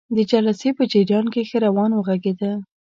[0.15, 2.51] د جلسې په جریان کې ښه روان وغږیده.